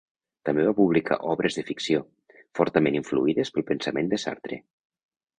[0.49, 1.99] També va publicar obres de ficció,
[2.59, 4.59] fortament influïdes pel pensament de Sartre.